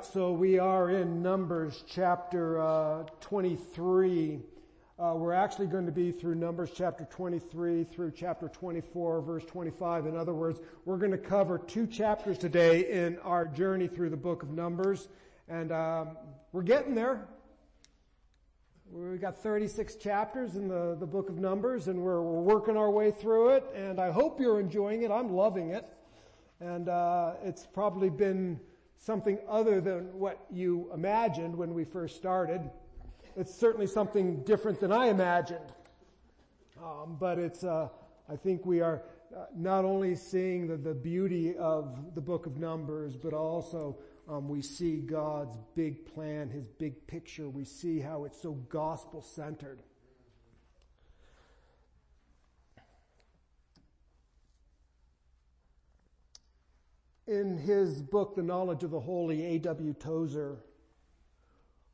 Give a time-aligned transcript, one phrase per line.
[0.00, 4.40] right, so we are in Numbers chapter uh, 23.
[4.98, 10.06] Uh, we're actually going to be through Numbers chapter 23 through chapter 24, verse 25.
[10.06, 14.16] In other words, we're going to cover two chapters today in our journey through the
[14.16, 15.08] book of Numbers,
[15.48, 16.16] and um,
[16.52, 17.28] we're getting there.
[18.90, 22.90] We've got 36 chapters in the, the book of Numbers, and we're, we're working our
[22.90, 25.10] way through it, and I hope you're enjoying it.
[25.10, 25.84] I'm loving it.
[26.60, 28.60] And uh, it's probably been
[29.00, 32.70] something other than what you imagined when we first started.
[33.34, 35.72] It's certainly something different than I imagined.
[36.82, 37.88] Um, but it's, uh,
[38.28, 39.02] I think we are
[39.34, 43.96] uh, not only seeing the, the beauty of the book of Numbers, but also
[44.28, 47.48] um, we see God's big plan, His big picture.
[47.48, 49.82] We see how it's so gospel centered.
[57.30, 59.94] In his book, The Knowledge of the Holy, A.W.
[59.94, 60.64] Tozer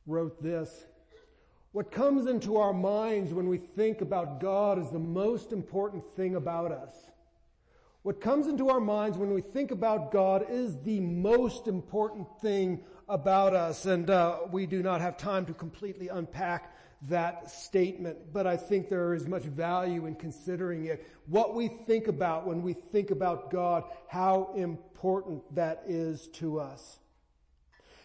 [0.06, 0.86] wrote this.
[1.72, 6.36] What comes into our minds when we think about God is the most important thing
[6.36, 7.10] about us.
[8.00, 12.82] What comes into our minds when we think about God is the most important thing
[13.06, 13.84] about us.
[13.84, 18.88] And uh, we do not have time to completely unpack that statement, but I think
[18.88, 21.06] there is much value in considering it.
[21.26, 26.98] What we think about when we think about God, how important that is to us.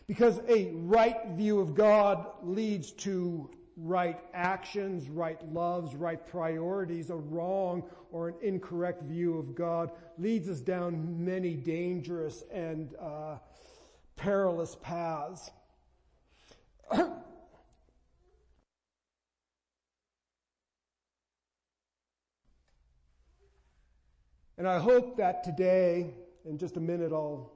[0.08, 7.10] Because a right view of God leads to right actions, right loves, right priorities.
[7.10, 13.38] A wrong or an incorrect view of God leads us down many dangerous and uh,
[14.18, 15.50] perilous paths.
[24.62, 26.14] And I hope that today,
[26.46, 27.52] in just a minute, I'll,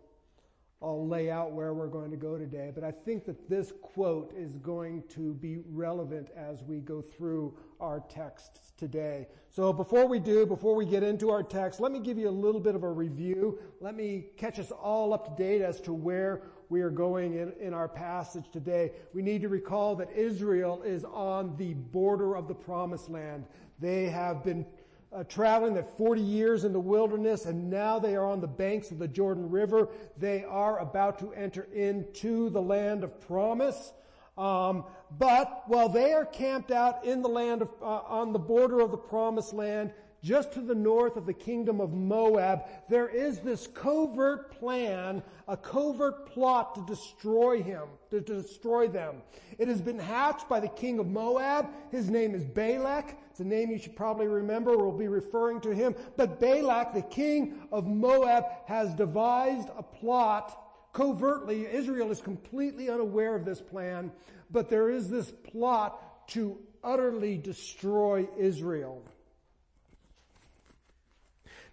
[0.82, 2.72] I'll lay out where we're going to go today.
[2.74, 7.56] But I think that this quote is going to be relevant as we go through
[7.80, 9.28] our texts today.
[9.52, 12.32] So before we do, before we get into our text, let me give you a
[12.32, 13.60] little bit of a review.
[13.82, 17.54] Let me catch us all up to date as to where we are going in,
[17.60, 18.94] in our passage today.
[19.14, 23.46] We need to recall that Israel is on the border of the promised land.
[23.80, 24.66] They have been
[25.16, 28.92] uh, traveling that 40 years in the wilderness and now they are on the banks
[28.92, 29.88] of the Jordan River.
[30.18, 33.94] They are about to enter into the land of promise.
[34.38, 34.84] Um,
[35.18, 38.92] but while they are camped out in the land of, uh, on the border of
[38.92, 39.94] the promised land,
[40.26, 45.56] just to the north of the kingdom of Moab, there is this covert plan, a
[45.56, 49.22] covert plot to destroy him, to destroy them.
[49.60, 51.68] It has been hatched by the king of Moab.
[51.92, 53.16] His name is Balak.
[53.30, 54.76] It's a name you should probably remember.
[54.76, 55.94] We'll be referring to him.
[56.18, 60.60] But Balak, the king of Moab, has devised a plot
[60.92, 61.68] covertly.
[61.68, 64.12] Israel is completely unaware of this plan,
[64.50, 69.04] but there is this plot to utterly destroy Israel.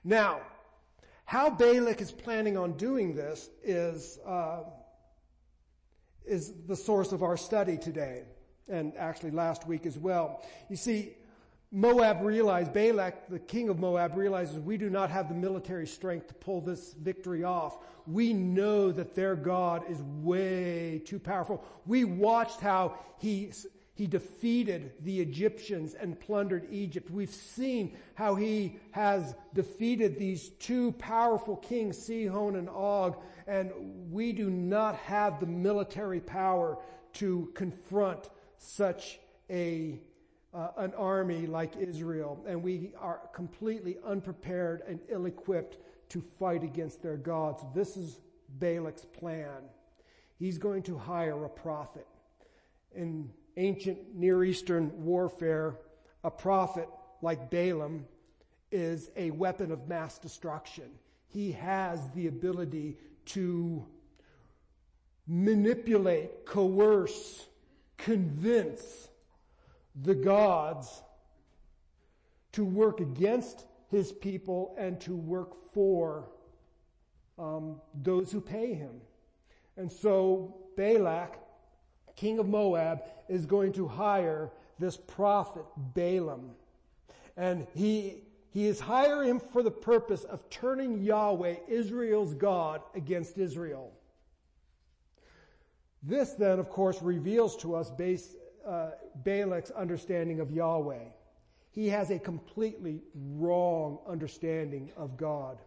[0.05, 0.41] Now,
[1.25, 4.65] how Balak is planning on doing this is, uh,
[6.25, 8.25] is the source of our study today,
[8.69, 10.45] and actually last week as well.
[10.69, 11.17] You see,
[11.71, 16.29] Moab realized, Balak, the king of Moab realizes we do not have the military strength
[16.29, 17.79] to pull this victory off.
[18.07, 21.65] We know that their God is way too powerful.
[21.87, 23.53] We watched how he
[23.95, 27.11] he defeated the Egyptians and plundered Egypt.
[27.11, 33.17] We've seen how he has defeated these two powerful kings, Sihon and Og,
[33.47, 33.71] and
[34.11, 36.79] we do not have the military power
[37.15, 39.21] to confront such
[39.51, 40.01] a
[40.55, 45.79] uh, an army like Israel, and we are completely unprepared and ill-equipped
[46.11, 47.65] to fight against their gods.
[47.75, 48.21] This is
[48.59, 49.63] Balak's plan.
[50.39, 52.07] He's going to hire a prophet.
[52.95, 55.77] And ancient Near Eastern warfare,
[56.25, 56.89] a prophet
[57.21, 58.07] like Balaam
[58.71, 60.91] is a weapon of mass destruction.
[61.29, 62.97] He has the ability
[63.27, 63.87] to
[65.27, 67.47] manipulate, coerce,
[67.97, 69.09] convince
[70.03, 71.03] the gods
[72.53, 76.29] to work against his people and to work for
[77.39, 79.01] um, those who pay him.
[79.77, 81.39] And so Balak
[82.17, 85.65] king of Moab, is going to hire this prophet
[85.95, 86.51] Balaam.
[87.37, 93.39] And he, he is hiring him for the purpose of turning Yahweh, Israel's God, against
[93.39, 93.93] Israel.
[96.03, 98.37] This then, of course, reveals to us base,
[98.67, 98.91] uh,
[99.25, 101.05] Balak's understanding of Yahweh.
[101.71, 105.59] He has a completely wrong understanding of God.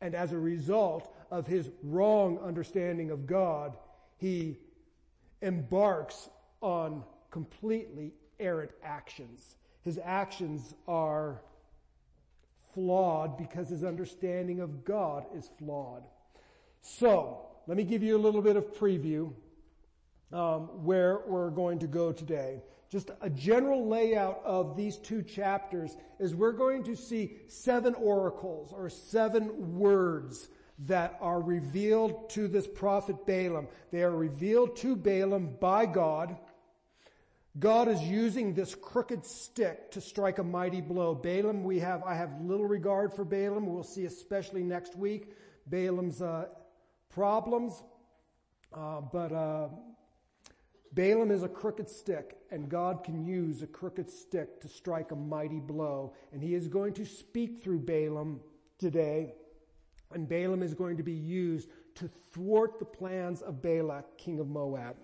[0.00, 3.76] And as a result of his wrong understanding of God,
[4.16, 4.58] he
[5.42, 6.28] embarks
[6.60, 9.56] on completely errant actions.
[9.82, 11.42] His actions are
[12.74, 16.04] flawed because his understanding of God is flawed.
[16.80, 19.32] So, let me give you a little bit of preview
[20.32, 22.62] um, where we're going to go today.
[22.90, 28.72] Just a general layout of these two chapters is we're going to see seven oracles
[28.72, 30.48] or seven words
[30.80, 33.68] that are revealed to this prophet Balaam.
[33.90, 36.36] They are revealed to Balaam by God.
[37.58, 41.14] God is using this crooked stick to strike a mighty blow.
[41.14, 43.66] Balaam, we have, I have little regard for Balaam.
[43.66, 45.32] We'll see especially next week
[45.66, 46.46] Balaam's uh,
[47.08, 47.82] problems.
[48.74, 49.68] Uh, but uh,
[50.92, 55.16] Balaam is a crooked stick, and God can use a crooked stick to strike a
[55.16, 56.12] mighty blow.
[56.32, 58.40] And he is going to speak through Balaam
[58.78, 59.34] today,
[60.12, 64.48] and Balaam is going to be used to thwart the plans of Balak, king of
[64.48, 64.96] Moab.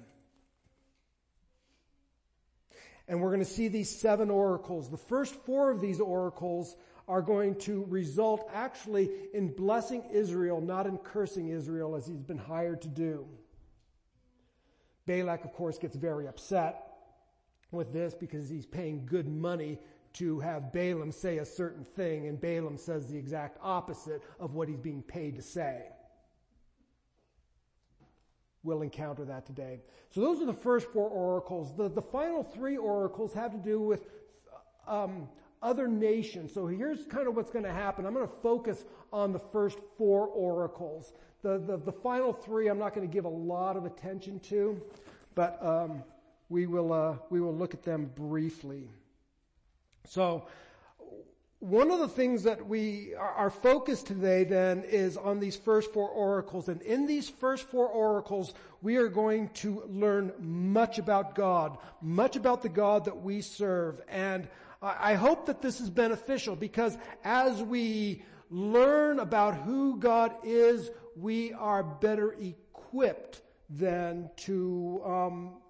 [3.08, 4.90] And we're going to see these seven oracles.
[4.90, 6.76] The first four of these oracles
[7.08, 12.38] are going to result actually in blessing Israel, not in cursing Israel as he's been
[12.38, 13.26] hired to do.
[15.06, 16.81] Balak, of course, gets very upset
[17.72, 19.78] with this because he's paying good money
[20.14, 24.69] to have Balaam say a certain thing, and Balaam says the exact opposite of what
[24.69, 25.85] he's being paid to say.
[28.62, 29.81] We'll encounter that today.
[30.11, 31.75] So those are the first four oracles.
[31.76, 34.06] The, the final three oracles have to do with
[34.87, 35.29] um,
[35.62, 36.53] other nations.
[36.53, 38.06] So here's kind of what's going to happen.
[38.06, 41.12] I'm going to focus on the first four oracles.
[41.43, 44.81] The, the, the final three I'm not going to give a lot of attention to,
[45.35, 46.05] but um,
[46.49, 48.88] we, will, uh, we will look at them briefly.
[50.06, 50.46] So
[51.62, 56.08] one of the things that we, our focus today then is on these first four
[56.08, 56.69] oracles.
[56.69, 62.34] And in these first four oracles, we are going to learn much about God, much
[62.34, 64.00] about the God that we serve.
[64.08, 64.49] And
[64.82, 71.52] I hope that this is beneficial because as we learn about who God is, we
[71.52, 73.40] are better equipped
[73.70, 75.62] than to, um,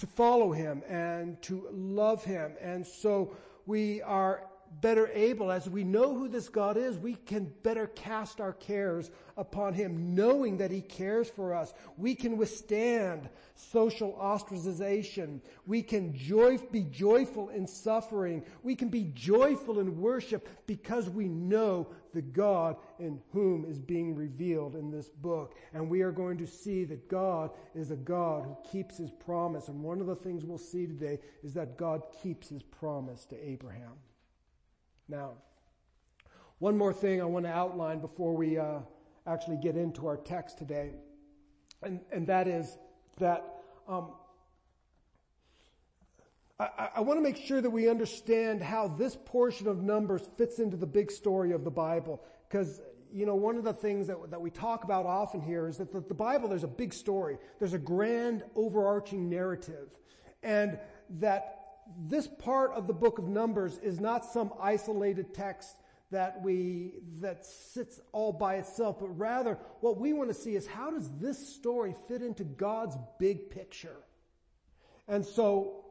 [0.00, 2.52] to follow Him and to love Him.
[2.60, 3.36] And so
[3.66, 4.49] we are
[4.80, 9.10] better able, as we know who this God is, we can better cast our cares
[9.36, 11.74] upon Him, knowing that He cares for us.
[11.96, 15.40] We can withstand social ostracization.
[15.66, 18.44] We can joy, be joyful in suffering.
[18.62, 24.14] We can be joyful in worship because we know the God in whom is being
[24.14, 25.56] revealed in this book.
[25.74, 29.68] And we are going to see that God is a God who keeps His promise.
[29.68, 33.48] And one of the things we'll see today is that God keeps His promise to
[33.48, 33.92] Abraham.
[35.10, 35.32] Now,
[36.60, 38.78] one more thing I want to outline before we uh,
[39.26, 40.92] actually get into our text today,
[41.82, 42.78] and, and that is
[43.18, 43.44] that
[43.88, 44.12] um,
[46.60, 50.60] I, I want to make sure that we understand how this portion of Numbers fits
[50.60, 52.22] into the big story of the Bible.
[52.48, 52.80] Because,
[53.12, 55.90] you know, one of the things that, that we talk about often here is that
[55.90, 57.36] the, the Bible, there's a big story.
[57.58, 59.88] There's a grand overarching narrative.
[60.42, 60.78] And
[61.18, 61.59] that
[62.08, 65.76] this part of the book of Numbers is not some isolated text
[66.10, 70.66] that we, that sits all by itself, but rather what we want to see is
[70.66, 73.96] how does this story fit into God's big picture?
[75.06, 75.84] And so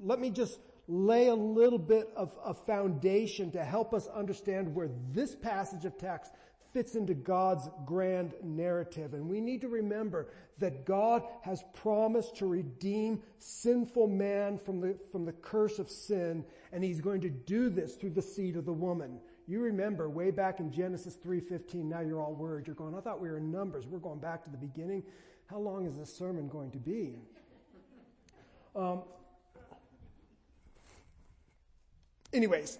[0.00, 4.88] let me just lay a little bit of a foundation to help us understand where
[5.12, 6.32] this passage of text
[6.78, 9.12] fits into God's grand narrative.
[9.12, 10.28] And we need to remember
[10.60, 16.44] that God has promised to redeem sinful man from the, from the curse of sin,
[16.72, 19.18] and he's going to do this through the seed of the woman.
[19.48, 22.68] You remember way back in Genesis 3.15, now you're all worried.
[22.68, 23.84] You're going, I thought we were in Numbers.
[23.84, 25.02] We're going back to the beginning.
[25.46, 27.16] How long is this sermon going to be?
[28.76, 29.02] Um,
[32.32, 32.78] anyways,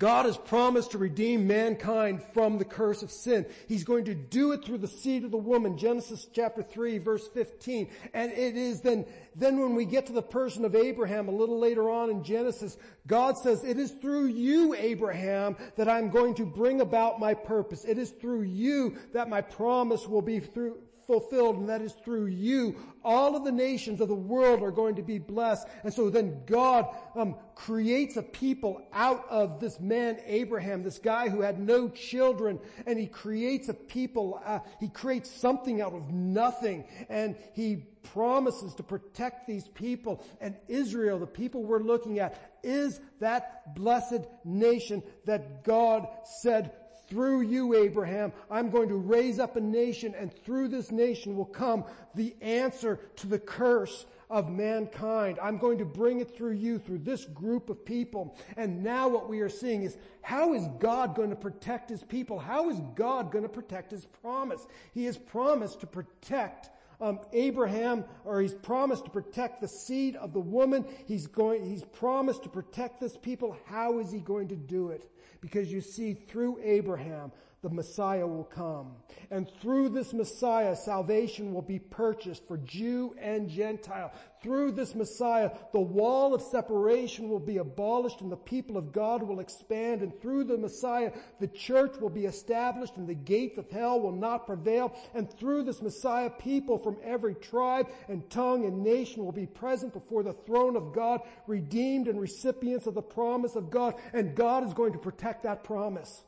[0.00, 3.44] God has promised to redeem mankind from the curse of sin.
[3.68, 5.76] He's going to do it through the seed of the woman.
[5.76, 7.90] Genesis chapter 3 verse 15.
[8.14, 9.04] And it is then,
[9.36, 12.78] then when we get to the person of Abraham a little later on in Genesis,
[13.06, 17.84] God says, it is through you, Abraham, that I'm going to bring about my purpose.
[17.84, 20.78] It is through you that my promise will be through,
[21.10, 22.76] fulfilled, and that is through you.
[23.02, 25.66] All of the nations of the world are going to be blessed.
[25.82, 26.86] And so then God
[27.16, 32.60] um, creates a people out of this man Abraham, this guy who had no children,
[32.86, 34.40] and he creates a people.
[34.46, 40.24] Uh, he creates something out of nothing, and he promises to protect these people.
[40.40, 46.06] And Israel, the people we're looking at, is that blessed nation that God
[46.40, 46.72] said
[47.10, 51.44] through you, Abraham, I'm going to raise up a nation and through this nation will
[51.44, 55.38] come the answer to the curse of mankind.
[55.42, 58.38] I'm going to bring it through you, through this group of people.
[58.56, 62.38] And now what we are seeing is how is God going to protect his people?
[62.38, 64.64] How is God going to protect his promise?
[64.94, 70.32] He has promised to protect um, Abraham, or he's promised to protect the seed of
[70.32, 70.84] the woman.
[71.06, 73.56] He's going, he's promised to protect this people.
[73.64, 75.10] How is he going to do it?
[75.40, 78.92] Because you see, through Abraham, the Messiah will come.
[79.30, 84.12] And through this Messiah, salvation will be purchased for Jew and Gentile.
[84.42, 89.22] Through this Messiah, the wall of separation will be abolished and the people of God
[89.22, 90.00] will expand.
[90.00, 94.12] And through the Messiah, the church will be established and the gates of hell will
[94.12, 94.96] not prevail.
[95.12, 99.92] And through this Messiah, people from every tribe and tongue and nation will be present
[99.92, 103.96] before the throne of God, redeemed and recipients of the promise of God.
[104.14, 106.24] And God is going to protect that promise.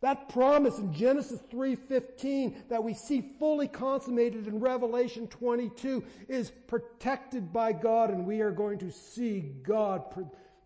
[0.00, 7.52] That promise in Genesis 3.15 that we see fully consummated in Revelation 22 is protected
[7.52, 10.04] by God and we are going to see God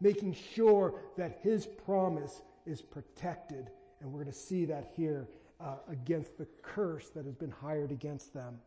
[0.00, 3.70] making sure that His promise is protected.
[4.00, 5.28] And we're going to see that here
[5.60, 8.58] uh, against the curse that has been hired against them.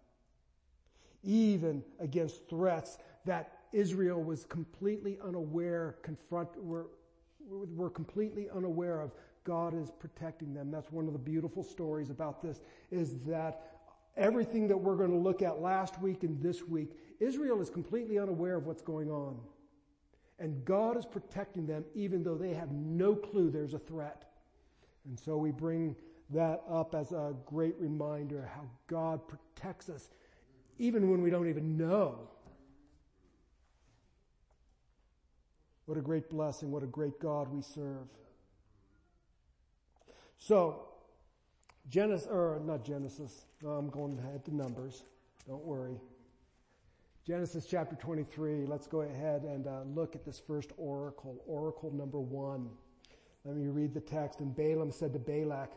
[1.23, 6.87] Even against threats that Israel was completely unaware, confront, were,
[7.49, 9.11] were completely unaware of
[9.43, 10.71] God is protecting them.
[10.71, 13.79] That's one of the beautiful stories about this is that
[14.15, 18.19] everything that we're going to look at last week and this week, Israel is completely
[18.19, 19.39] unaware of what's going on.
[20.39, 24.25] And God is protecting them even though they have no clue there's a threat.
[25.05, 25.95] And so we bring
[26.31, 30.09] that up as a great reminder how God protects us
[30.79, 32.27] even when we don't even know.
[35.85, 36.71] What a great blessing.
[36.71, 38.07] What a great God we serve.
[40.43, 40.87] So,
[41.87, 45.03] Genesis, or not Genesis, no, I'm going ahead to Numbers.
[45.47, 46.01] Don't worry.
[47.27, 52.19] Genesis chapter 23, let's go ahead and uh, look at this first oracle, oracle number
[52.19, 52.71] one.
[53.45, 54.39] Let me read the text.
[54.39, 55.73] And Balaam said to Balak,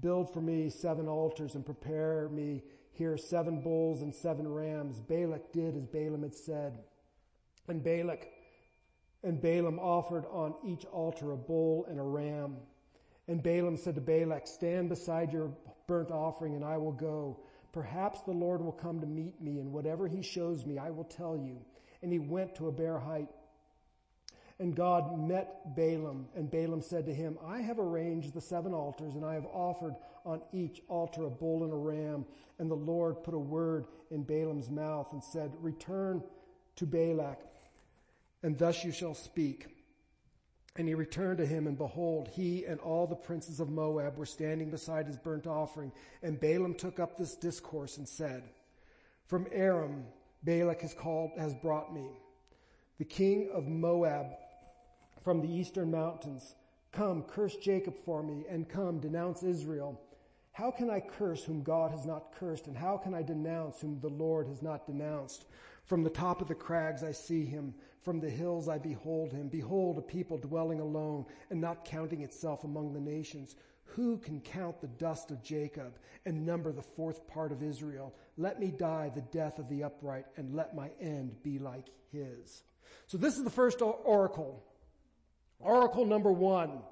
[0.00, 4.98] build for me seven altars and prepare me here seven bulls and seven rams.
[4.98, 6.78] Balak did as Balaam had said.
[7.68, 8.28] And Balak
[9.22, 12.56] and Balaam offered on each altar a bull and a ram.
[13.28, 15.50] And Balaam said to Balak, stand beside your
[15.86, 17.40] burnt offering and I will go.
[17.72, 21.04] Perhaps the Lord will come to meet me and whatever he shows me, I will
[21.04, 21.58] tell you.
[22.02, 23.28] And he went to a bare height.
[24.58, 29.14] And God met Balaam and Balaam said to him, I have arranged the seven altars
[29.14, 32.24] and I have offered on each altar a bull and a ram.
[32.58, 36.22] And the Lord put a word in Balaam's mouth and said, return
[36.76, 37.40] to Balak
[38.42, 39.75] and thus you shall speak.
[40.76, 44.26] And he returned to him, and behold, he and all the princes of Moab were
[44.26, 45.90] standing beside his burnt offering.
[46.22, 48.42] And Balaam took up this discourse and said,
[49.26, 50.04] From Aram,
[50.42, 52.06] Balak has called, has brought me,
[52.98, 54.26] the king of Moab
[55.24, 56.54] from the eastern mountains.
[56.92, 60.00] Come, curse Jacob for me, and come, denounce Israel.
[60.52, 63.98] How can I curse whom God has not cursed, and how can I denounce whom
[64.00, 65.46] the Lord has not denounced?
[65.84, 67.74] From the top of the crags I see him.
[68.06, 69.48] From the hills I behold him.
[69.48, 73.56] Behold a people dwelling alone and not counting itself among the nations.
[73.82, 78.14] Who can count the dust of Jacob and number the fourth part of Israel?
[78.36, 82.62] Let me die the death of the upright and let my end be like his.
[83.08, 84.62] So this is the first oracle.
[85.58, 86.82] Oracle number one.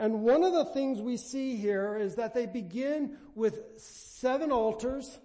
[0.00, 5.20] And one of the things we see here is that they begin with seven altars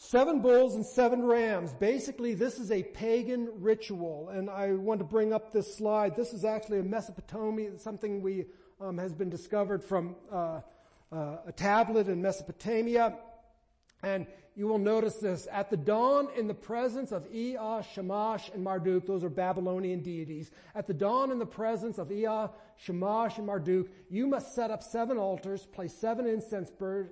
[0.00, 1.74] Seven bulls and seven rams.
[1.74, 6.14] Basically, this is a pagan ritual, and I want to bring up this slide.
[6.14, 8.46] This is actually a Mesopotamia, something we
[8.80, 10.60] um, has been discovered from uh,
[11.10, 13.18] uh, a tablet in Mesopotamia,
[14.04, 17.58] and you will notice this at the dawn in the presence of Ea,
[17.92, 19.04] Shamash, and Marduk.
[19.04, 20.52] Those are Babylonian deities.
[20.76, 24.84] At the dawn in the presence of Ea, Shamash, and Marduk, you must set up
[24.84, 27.10] seven altars, place seven incense birds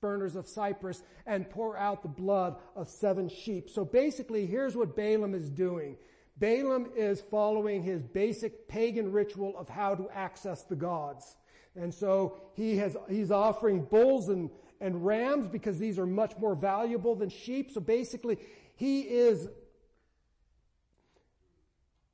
[0.00, 3.70] burners of cypress and pour out the blood of seven sheep.
[3.70, 5.96] So basically, here's what Balaam is doing.
[6.38, 11.36] Balaam is following his basic pagan ritual of how to access the gods.
[11.74, 16.54] And so he has, he's offering bulls and, and rams because these are much more
[16.54, 17.70] valuable than sheep.
[17.72, 18.38] So basically,
[18.76, 19.48] he is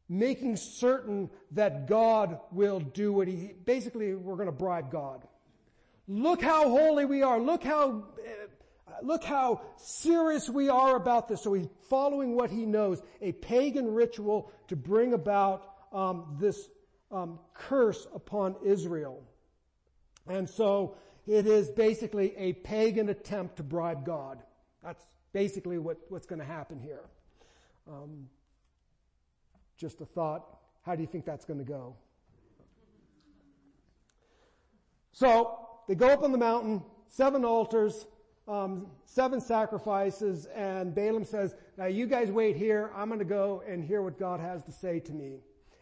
[0.09, 5.27] making certain that God will do what he, basically we're going to bribe God.
[6.07, 7.41] Look how holy we are.
[7.41, 8.05] Look how,
[8.87, 11.43] uh, look how serious we are about this.
[11.43, 16.69] So he's following what he knows, a pagan ritual to bring about um, this
[17.11, 19.23] um, curse upon Israel.
[20.27, 20.97] And so
[21.27, 24.43] it is basically a pagan attempt to bribe God.
[24.83, 27.05] That's basically what, what's going to happen here.
[27.89, 28.29] Um,
[29.79, 30.45] just a thought.
[30.83, 31.97] How do you think that's going to go?
[35.13, 38.07] So they go up on the mountain, seven altars,
[38.47, 42.91] um, seven sacrifices, and Balaam says, now you guys wait here.
[42.95, 45.39] I'm going to go and hear what God has to say to me.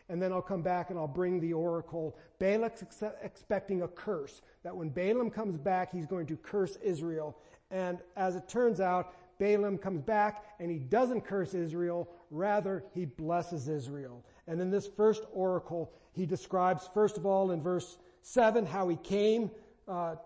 [0.09, 2.16] And then I'll come back and I'll bring the oracle.
[2.38, 4.42] Balak's ex- expecting a curse.
[4.62, 7.37] That when Balaam comes back, he's going to curse Israel.
[7.71, 12.09] And as it turns out, Balaam comes back and he doesn't curse Israel.
[12.30, 14.25] Rather, he blesses Israel.
[14.47, 18.97] And in this first oracle, he describes, first of all, in verse 7, how he
[18.97, 19.50] came
[19.89, 20.17] uh,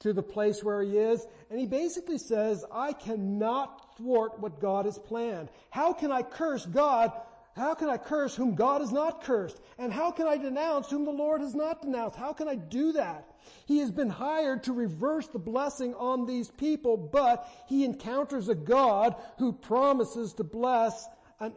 [0.00, 1.26] to the place where he is.
[1.50, 5.48] And he basically says, I cannot thwart what God has planned.
[5.70, 7.12] How can I curse God?
[7.56, 9.58] How can I curse whom God has not cursed?
[9.78, 12.16] And how can I denounce whom the Lord has not denounced?
[12.16, 13.32] How can I do that?
[13.64, 18.54] He has been hired to reverse the blessing on these people, but he encounters a
[18.54, 21.08] God who promises to bless
[21.40, 21.54] an,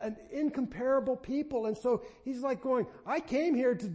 [0.00, 1.66] an incomparable people.
[1.66, 3.92] And so he's like going, I came here to,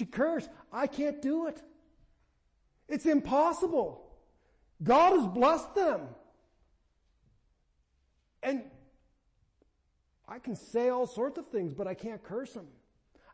[0.00, 0.48] to curse.
[0.72, 1.62] I can't do it.
[2.88, 4.02] It's impossible.
[4.82, 6.00] God has blessed them.
[8.42, 8.64] And
[10.26, 12.66] I can say all sorts of things, but I can't curse them.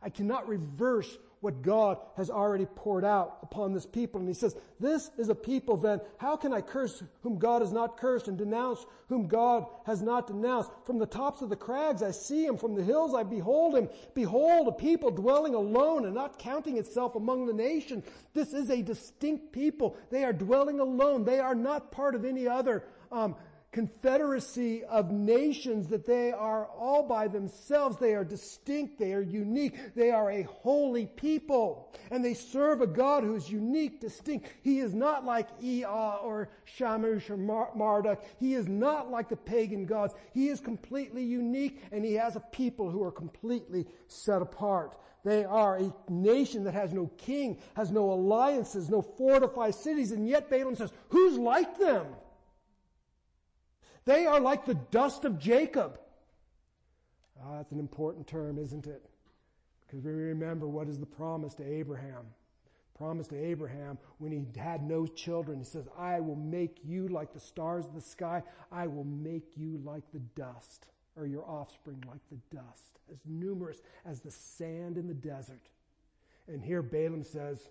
[0.01, 1.17] I cannot reverse
[1.47, 4.19] what God has already poured out upon this people.
[4.19, 7.71] And he says, this is a people then, how can I curse whom God has
[7.71, 10.71] not cursed and denounce whom God has not denounced?
[10.83, 13.87] From the tops of the crags I see him, from the hills I behold him.
[14.13, 18.03] Behold, a people dwelling alone and not counting itself among the nations.
[18.33, 19.95] This is a distinct people.
[20.09, 21.23] They are dwelling alone.
[21.23, 23.37] They are not part of any other um,
[23.77, 27.95] confederacy of nations that they are all by themselves.
[27.97, 28.97] They are distinct.
[28.97, 29.93] They are unique.
[29.93, 31.93] They are a holy people.
[32.09, 34.47] And they serve a God who is unique, distinct.
[34.63, 38.23] He is not like Ea or Shamash or Marduk.
[38.39, 40.15] He is not like the pagan gods.
[40.33, 44.97] He is completely unique and he has a people who are completely set apart.
[45.23, 50.27] They are a nation that has no king, has no alliances, no fortified cities, and
[50.27, 52.07] yet Balaam says, who's like them?
[54.07, 55.99] They are like the dust of Jacob.
[57.43, 59.03] Ah, that's an important term, isn't it?
[59.85, 62.25] Because we remember what is the promise to Abraham.
[62.97, 65.59] Promise to Abraham when he had no children.
[65.59, 68.43] He says, I will make you like the stars of the sky.
[68.71, 73.81] I will make you like the dust, or your offspring like the dust, as numerous
[74.05, 75.67] as the sand in the desert.
[76.47, 77.67] And here Balaam says,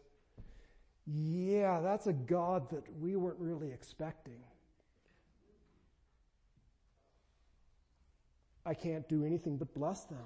[1.07, 4.43] yeah, that's a God that we weren't really expecting.
[8.67, 10.25] I can't do anything but bless them.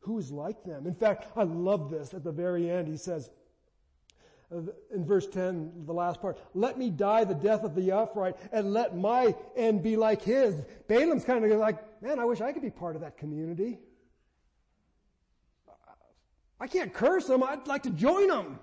[0.00, 0.86] Who is like them?
[0.86, 2.88] In fact, I love this at the very end.
[2.88, 3.30] He says,
[4.50, 8.72] in verse 10, the last part, let me die the death of the upright and
[8.72, 10.54] let my end be like his.
[10.88, 13.78] Balaam's kind of like, man, I wish I could be part of that community.
[16.58, 17.42] I can't curse them.
[17.42, 18.58] I'd like to join them.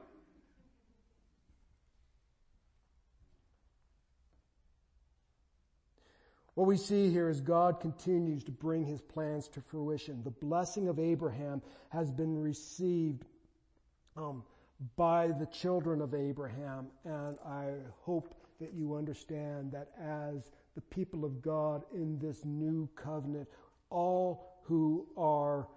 [6.64, 10.24] What we see here is God continues to bring his plans to fruition.
[10.24, 13.26] The blessing of Abraham has been received
[14.16, 14.44] um,
[14.96, 17.72] by the children of Abraham, and I
[18.04, 23.50] hope that you understand that as the people of God in this new covenant,
[23.90, 25.68] all who are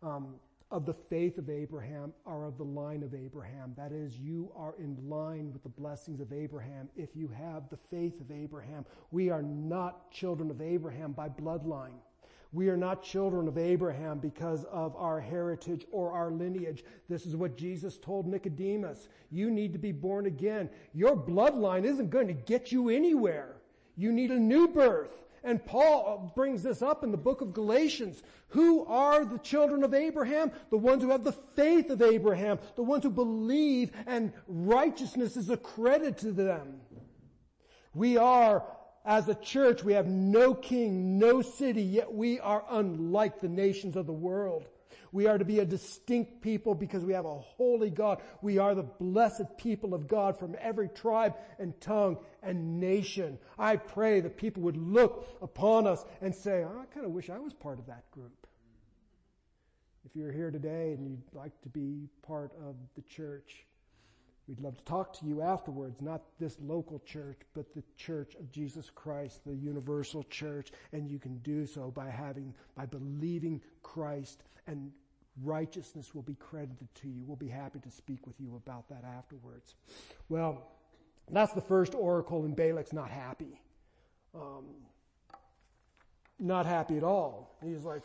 [0.00, 0.36] um,
[0.70, 3.74] of the faith of Abraham are of the line of Abraham.
[3.76, 7.78] That is, you are in line with the blessings of Abraham if you have the
[7.90, 8.84] faith of Abraham.
[9.10, 11.98] We are not children of Abraham by bloodline.
[12.52, 16.84] We are not children of Abraham because of our heritage or our lineage.
[17.08, 19.08] This is what Jesus told Nicodemus.
[19.30, 20.68] You need to be born again.
[20.92, 23.56] Your bloodline isn't going to get you anywhere.
[23.96, 25.22] You need a new birth.
[25.42, 28.22] And Paul uh, brings this up in the book of Galatians.
[28.48, 30.52] Who are the children of Abraham?
[30.70, 35.50] The ones who have the faith of Abraham, the ones who believe and righteousness is
[35.50, 36.80] accredited to them.
[37.94, 38.64] We are,
[39.04, 43.96] as a church, we have no king, no city, yet we are unlike the nations
[43.96, 44.68] of the world.
[45.12, 48.22] We are to be a distinct people because we have a holy God.
[48.42, 53.38] We are the blessed people of God from every tribe and tongue and nation.
[53.58, 57.28] I pray that people would look upon us and say, oh, I kind of wish
[57.28, 58.46] I was part of that group.
[60.04, 63.66] If you're here today and you'd like to be part of the church,
[64.48, 68.50] We'd love to talk to you afterwards, not this local church, but the church of
[68.50, 70.72] Jesus Christ, the universal church.
[70.92, 74.90] And you can do so by having, by believing Christ and
[75.42, 77.22] righteousness will be credited to you.
[77.24, 79.74] We'll be happy to speak with you about that afterwards.
[80.28, 80.66] Well,
[81.30, 83.60] that's the first oracle, and Balak's not happy.
[84.34, 84.64] Um,
[86.40, 87.56] not happy at all.
[87.62, 88.02] He's like,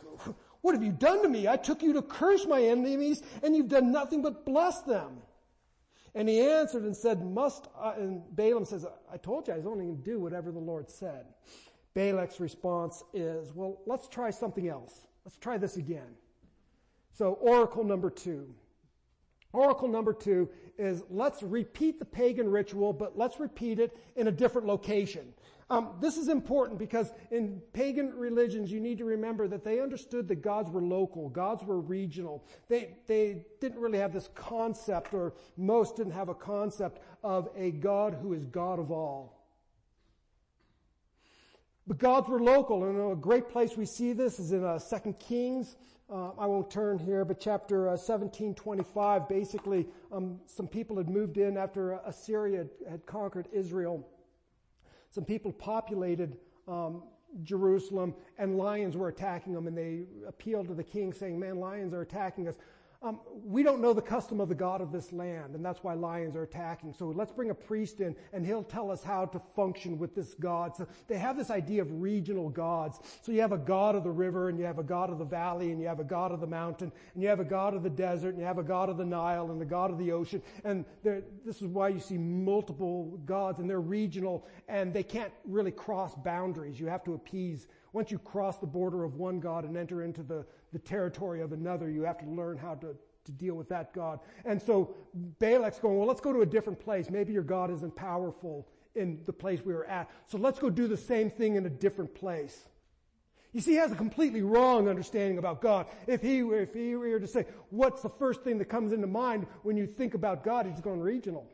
[0.60, 1.48] what have you done to me?
[1.48, 5.18] I took you to curse my enemies, and you've done nothing but bless them.
[6.16, 9.66] And he answered and said, must, I, and Balaam says, I told you I was
[9.66, 11.26] only going to do whatever the Lord said.
[11.94, 15.06] Balak's response is, well, let's try something else.
[15.26, 16.16] Let's try this again.
[17.12, 18.48] So oracle number two.
[19.52, 20.48] Oracle number two
[20.78, 25.34] is let's repeat the pagan ritual, but let's repeat it in a different location.
[25.68, 30.28] Um, this is important because in pagan religions, you need to remember that they understood
[30.28, 32.44] that gods were local, gods were regional.
[32.68, 37.72] They, they didn't really have this concept, or most didn't have a concept of a
[37.72, 39.44] God who is God of all.
[41.88, 45.14] But gods were local, and a great place we see this is in uh, 2
[45.18, 45.76] Kings.
[46.08, 51.38] Uh, I won't turn here, but chapter uh, 1725, basically, um, some people had moved
[51.38, 54.06] in after Assyria had, had conquered Israel.
[55.16, 56.36] Some people populated
[56.68, 57.04] um,
[57.42, 61.94] Jerusalem, and lions were attacking them, and they appealed to the king saying, man, lions
[61.94, 62.56] are attacking us.
[63.02, 65.94] Um, we don't know the custom of the God of this land, and that's why
[65.94, 66.94] lions are attacking.
[66.94, 70.34] So let's bring a priest in, and he'll tell us how to function with this
[70.34, 70.74] God.
[70.74, 72.98] So they have this idea of regional gods.
[73.22, 75.24] So you have a God of the river, and you have a God of the
[75.24, 77.82] valley, and you have a God of the mountain, and you have a God of
[77.82, 80.12] the desert, and you have a God of the Nile, and the God of the
[80.12, 80.42] ocean.
[80.64, 85.70] And this is why you see multiple gods, and they're regional, and they can't really
[85.70, 86.80] cross boundaries.
[86.80, 90.22] You have to appease once you cross the border of one God and enter into
[90.22, 93.94] the, the territory of another, you have to learn how to, to deal with that
[93.94, 94.20] God.
[94.44, 94.94] And so
[95.40, 97.08] Balak's going, well, let's go to a different place.
[97.08, 100.10] Maybe your God isn't powerful in the place we were at.
[100.26, 102.66] So let's go do the same thing in a different place.
[103.54, 105.86] You see, he has a completely wrong understanding about God.
[106.06, 109.46] If he, if he were to say, what's the first thing that comes into mind
[109.62, 110.66] when you think about God?
[110.66, 111.46] He's going regional.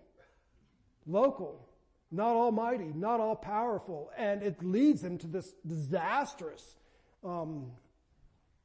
[1.07, 1.69] Local
[2.13, 6.77] not almighty, not all powerful, and it leads him to this disastrous,
[7.25, 7.73] um,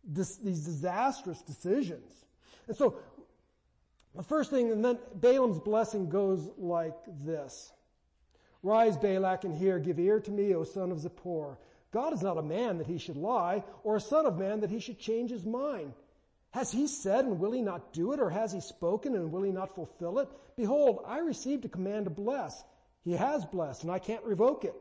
[0.04, 2.26] these disastrous decisions.
[2.68, 2.98] And so,
[4.16, 7.72] the first thing, and then Balaam's blessing goes like this.
[8.64, 11.56] Rise, Balak, and hear, give ear to me, O son of Zippor.
[11.92, 14.70] God is not a man that he should lie, or a son of man that
[14.70, 15.94] he should change his mind.
[16.52, 19.44] Has he said and will he not do it, or has he spoken and will
[19.44, 20.28] he not fulfill it?
[20.58, 22.64] Behold, I received a command to bless.
[23.08, 24.76] He has blessed, and I can't revoke it.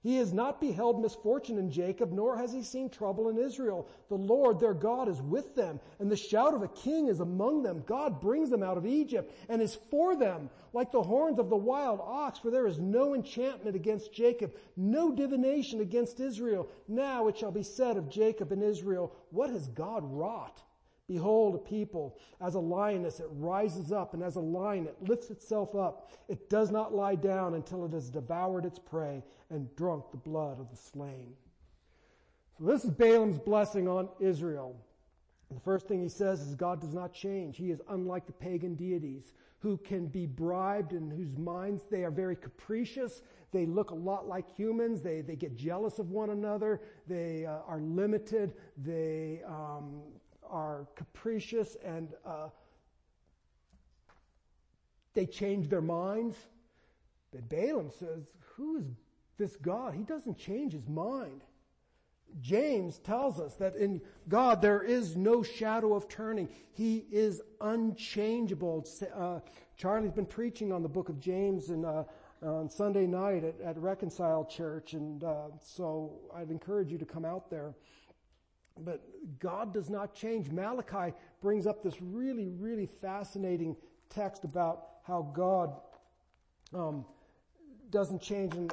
[0.00, 3.88] He has not beheld misfortune in Jacob, nor has he seen trouble in Israel.
[4.08, 7.64] The Lord their God is with them, and the shout of a king is among
[7.64, 7.82] them.
[7.84, 11.56] God brings them out of Egypt, and is for them, like the horns of the
[11.56, 16.68] wild ox, for there is no enchantment against Jacob, no divination against Israel.
[16.86, 20.62] Now it shall be said of Jacob and Israel, what has God wrought?
[21.06, 25.30] Behold, a people, as a lioness, it rises up, and as a lion, it lifts
[25.30, 26.10] itself up.
[26.28, 30.58] It does not lie down until it has devoured its prey and drunk the blood
[30.58, 31.34] of the slain.
[32.58, 34.76] So this is Balaam's blessing on Israel.
[35.50, 37.58] The first thing he says is God does not change.
[37.58, 42.10] He is unlike the pagan deities who can be bribed and whose minds they are
[42.10, 43.22] very capricious.
[43.52, 45.00] They look a lot like humans.
[45.00, 46.80] They, they get jealous of one another.
[47.06, 48.54] They uh, are limited.
[48.76, 50.02] They um,
[50.50, 52.48] are capricious and uh,
[55.14, 56.36] they change their minds.
[57.32, 58.24] But Balaam says,
[58.56, 58.86] Who is
[59.38, 59.94] this God?
[59.94, 61.42] He doesn't change his mind.
[62.40, 66.48] James tells us that in God there is no shadow of turning.
[66.72, 68.86] He is unchangeable.
[69.14, 69.40] Uh,
[69.76, 72.04] Charlie's been preaching on the book of James uh,
[72.42, 77.24] on Sunday night at, at Reconcile Church, and uh, so I'd encourage you to come
[77.24, 77.74] out there.
[78.80, 79.02] But
[79.38, 80.50] God does not change.
[80.50, 83.76] Malachi brings up this really, really fascinating
[84.10, 85.76] text about how God
[86.74, 87.04] um,
[87.90, 88.54] doesn't change.
[88.54, 88.72] And,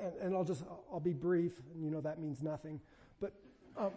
[0.00, 2.80] and, and, I'll just, I'll be brief, and you know that means nothing.
[3.20, 3.32] But,
[3.76, 3.90] um,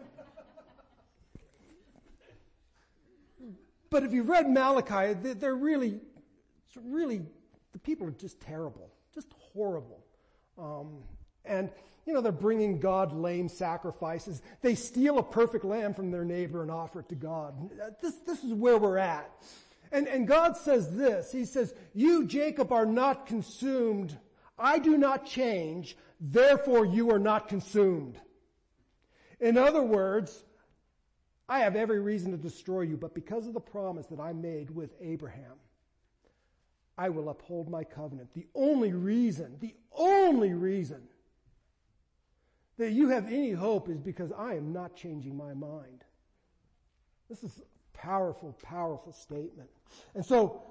[3.89, 6.01] but if you've read Malachi, they're really,
[6.83, 7.21] really,
[7.71, 10.03] the people are just terrible, just horrible.
[10.57, 11.03] Um,
[11.45, 11.69] and
[12.05, 14.41] you know, they're bringing God lame sacrifices.
[14.61, 17.53] They steal a perfect lamb from their neighbor and offer it to God.
[18.01, 19.31] This, this is where we're at.
[19.91, 21.31] And, and God says this.
[21.31, 24.17] He says, you, Jacob, are not consumed.
[24.57, 25.95] I do not change.
[26.19, 28.19] Therefore you are not consumed.
[29.39, 30.43] In other words,
[31.47, 34.69] I have every reason to destroy you, but because of the promise that I made
[34.69, 35.59] with Abraham,
[36.97, 38.33] I will uphold my covenant.
[38.33, 41.01] The only reason, the only reason
[42.77, 46.03] that you have any hope is because I am not changing my mind.
[47.29, 49.69] This is a powerful, powerful statement.
[50.15, 50.63] And so,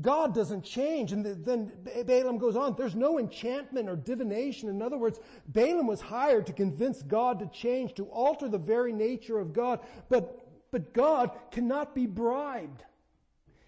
[0.00, 1.12] God doesn't change.
[1.12, 1.72] And then
[2.06, 4.68] Balaam goes on, there's no enchantment or divination.
[4.68, 8.92] In other words, Balaam was hired to convince God to change, to alter the very
[8.92, 9.80] nature of God.
[10.08, 12.84] But, but God cannot be bribed.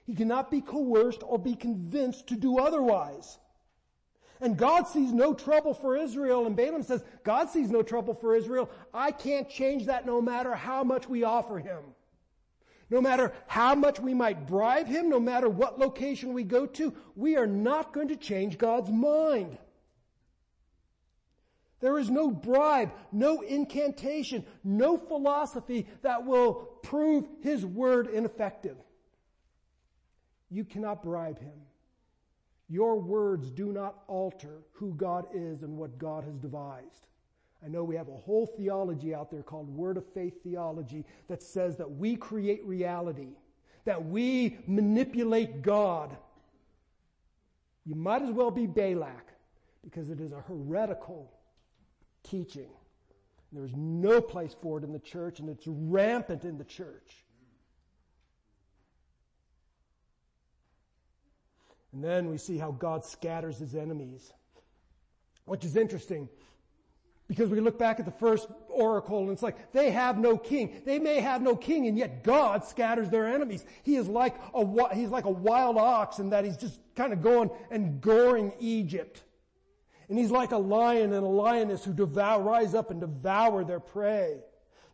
[0.06, 3.38] He cannot be coerced or be convinced to do otherwise.
[4.40, 6.46] And God sees no trouble for Israel.
[6.46, 8.70] And Balaam says, God sees no trouble for Israel.
[8.94, 11.82] I can't change that no matter how much we offer him.
[12.88, 16.92] No matter how much we might bribe him, no matter what location we go to,
[17.14, 19.58] we are not going to change God's mind.
[21.80, 28.76] There is no bribe, no incantation, no philosophy that will prove his word ineffective.
[30.50, 31.52] You cannot bribe him.
[32.70, 37.08] Your words do not alter who God is and what God has devised.
[37.64, 41.42] I know we have a whole theology out there called Word of Faith theology that
[41.42, 43.34] says that we create reality,
[43.84, 46.16] that we manipulate God.
[47.84, 49.26] You might as well be Balak
[49.82, 51.32] because it is a heretical
[52.22, 52.70] teaching.
[53.52, 57.24] There's no place for it in the church and it's rampant in the church.
[61.92, 64.32] And then we see how God scatters his enemies,
[65.44, 66.28] which is interesting
[67.30, 70.82] because we look back at the first oracle and it's like, they have no king.
[70.84, 73.64] They may have no king and yet God scatters their enemies.
[73.84, 77.22] He is like a, he's like a wild ox in that he's just kind of
[77.22, 79.22] going and goring Egypt.
[80.08, 83.78] And he's like a lion and a lioness who devour, rise up and devour their
[83.78, 84.40] prey.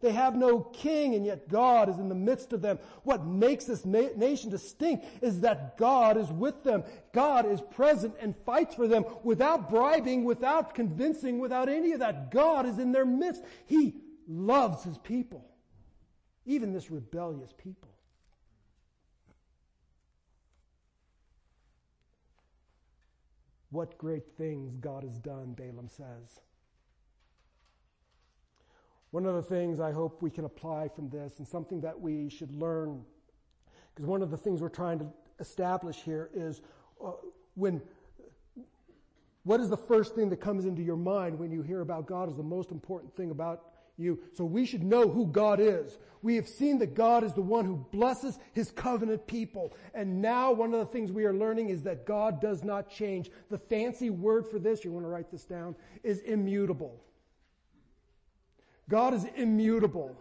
[0.00, 2.78] They have no king and yet God is in the midst of them.
[3.02, 6.84] What makes this na- nation distinct is that God is with them.
[7.12, 12.30] God is present and fights for them without bribing, without convincing, without any of that.
[12.30, 13.42] God is in their midst.
[13.66, 13.94] He
[14.28, 15.44] loves his people.
[16.44, 17.90] Even this rebellious people.
[23.70, 26.40] What great things God has done, Balaam says.
[29.16, 32.28] One of the things I hope we can apply from this and something that we
[32.28, 33.02] should learn,
[33.94, 35.06] because one of the things we're trying to
[35.40, 36.60] establish here is
[37.02, 37.12] uh,
[37.54, 37.80] when,
[39.44, 42.28] what is the first thing that comes into your mind when you hear about God
[42.28, 43.62] is the most important thing about
[43.96, 44.18] you.
[44.34, 45.96] So we should know who God is.
[46.20, 49.72] We have seen that God is the one who blesses his covenant people.
[49.94, 53.30] And now one of the things we are learning is that God does not change.
[53.48, 55.74] The fancy word for this, you want to write this down,
[56.04, 57.00] is immutable.
[58.88, 60.16] God is immutable.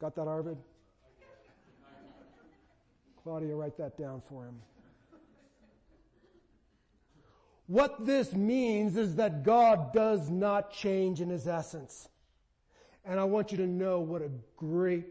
[0.00, 0.58] Got that, Arvid?
[3.22, 4.60] Claudia, write that down for him.
[7.68, 12.08] What this means is that God does not change in his essence.
[13.04, 15.06] And I want you to know what a great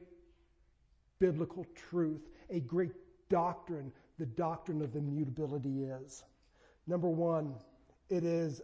[1.19, 2.91] biblical truth, a great
[3.29, 6.23] doctrine, the doctrine of immutability is.
[6.85, 7.55] Number one,
[8.09, 8.61] it is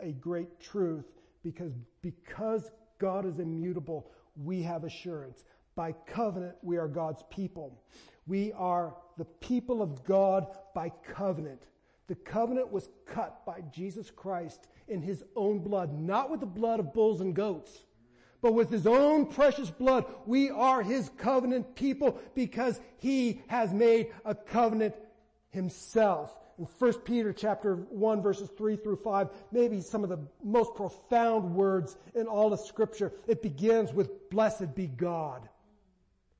[0.00, 1.06] a great truth
[1.42, 5.44] because, because God is immutable, we have assurance.
[5.74, 7.80] By covenant, we are God's people.
[8.26, 11.62] We are the people of God by covenant.
[12.08, 16.80] The covenant was cut by Jesus Christ in his own blood, not with the blood
[16.80, 17.84] of bulls and goats,
[18.40, 20.04] but with his own precious blood.
[20.26, 24.94] We are his covenant people because he has made a covenant
[25.50, 30.74] himself in 1 Peter chapter 1 verses 3 through 5, maybe some of the most
[30.74, 33.12] profound words in all of scripture.
[33.26, 35.48] It begins with blessed be God.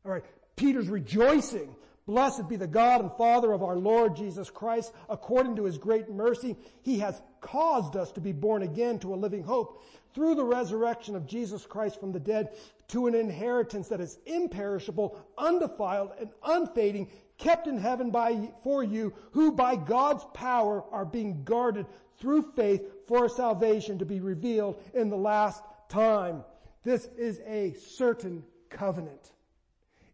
[0.05, 0.25] Alright,
[0.57, 1.75] Peter's rejoicing.
[2.07, 4.93] Blessed be the God and Father of our Lord Jesus Christ.
[5.11, 9.17] According to his great mercy, he has caused us to be born again to a
[9.17, 12.57] living hope through the resurrection of Jesus Christ from the dead
[12.89, 19.15] to an inheritance that is imperishable, undefiled, and unfading, kept in heaven by, for you,
[19.31, 21.87] who by God's power are being guarded
[22.19, 26.45] through faith for salvation to be revealed in the last time.
[26.83, 29.33] This is a certain covenant.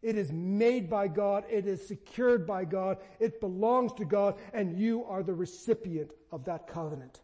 [0.03, 1.45] It is made by God.
[1.49, 2.99] It is secured by God.
[3.21, 7.21] It belongs to God and you are the recipient of that covenant.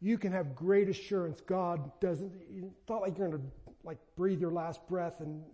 [0.00, 3.46] You can have great assurance God doesn't, it's not like you're going to
[3.84, 5.44] like breathe your last breath and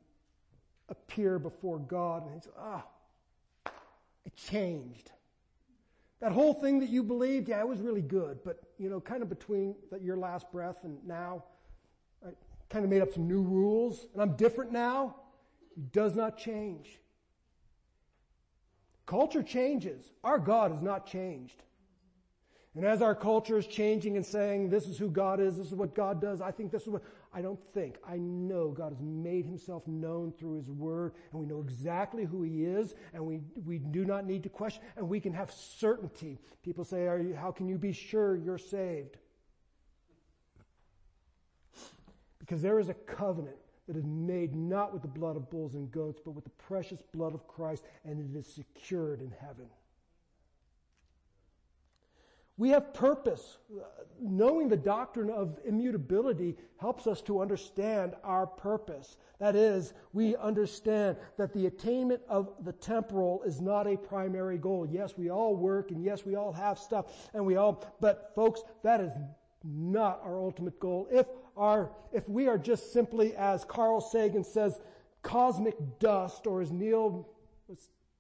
[0.88, 2.84] appear before God and he says, ah,
[4.24, 5.12] it changed.
[6.20, 9.22] That whole thing that you believed, yeah, it was really good, but you know, kind
[9.22, 11.44] of between your last breath and now,
[12.26, 12.30] I
[12.68, 15.16] kind of made up some new rules and I'm different now.
[15.74, 16.98] He does not change.
[19.06, 20.12] Culture changes.
[20.24, 21.62] Our God has not changed.
[22.74, 25.74] And as our culture is changing and saying, this is who God is, this is
[25.74, 29.02] what God does, I think this is what, I don't think, I know God has
[29.02, 33.40] made himself known through his word, and we know exactly who he is, and we,
[33.66, 36.38] we do not need to question, and we can have certainty.
[36.62, 39.18] People say, you, how can you be sure you're saved?
[42.38, 45.90] Because there is a covenant that is made not with the blood of bulls and
[45.90, 49.66] goats, but with the precious blood of Christ, and it is secured in heaven.
[52.58, 53.58] We have purpose.
[54.20, 59.16] Knowing the doctrine of immutability helps us to understand our purpose.
[59.38, 64.88] That is, we understand that the attainment of the temporal is not a primary goal.
[64.90, 68.62] Yes, we all work and yes, we all have stuff and we all, but folks,
[68.82, 69.12] that is
[69.62, 71.06] not our ultimate goal.
[71.12, 74.80] If our, if we are just simply, as Carl Sagan says,
[75.22, 77.28] cosmic dust, or as Neil,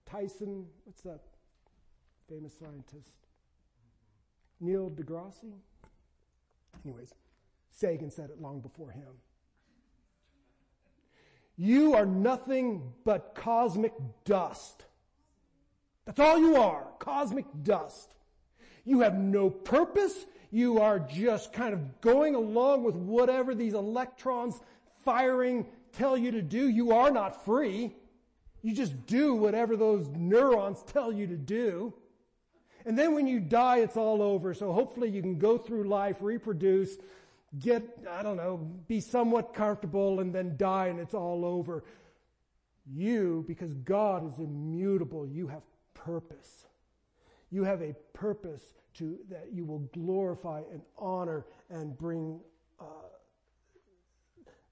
[0.06, 1.20] Tyson, what's that
[2.28, 3.12] famous scientist?
[4.60, 5.52] Neil deGrasse?
[6.84, 7.14] Anyways,
[7.70, 9.08] Sagan said it long before him.
[11.56, 13.92] You are nothing but cosmic
[14.24, 14.84] dust.
[16.04, 18.14] That's all you are, cosmic dust.
[18.84, 20.26] You have no purpose.
[20.50, 24.60] You are just kind of going along with whatever these electrons
[25.04, 26.68] firing tell you to do.
[26.68, 27.94] You are not free.
[28.62, 31.92] You just do whatever those neurons tell you to do.
[32.88, 34.54] And then when you die, it's all over.
[34.54, 36.96] So hopefully you can go through life, reproduce,
[37.58, 38.56] get, I don't know,
[38.88, 41.84] be somewhat comfortable and then die and it's all over.
[42.90, 45.60] You, because God is immutable, you have
[45.92, 46.64] purpose.
[47.50, 48.62] You have a purpose
[48.94, 52.40] to, that you will glorify and honor and bring,
[52.80, 52.84] uh,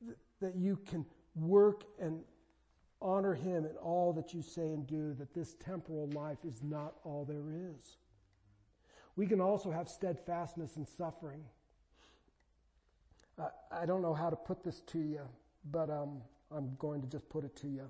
[0.07, 2.21] th- that you can work and
[3.03, 6.95] honor Him in all that you say and do, that this temporal life is not
[7.05, 7.99] all there is.
[9.17, 11.43] We can also have steadfastness in suffering.
[13.39, 15.23] Uh, I don't know how to put this to you,
[15.71, 16.21] but um,
[16.55, 17.89] I'm going to just put it to you.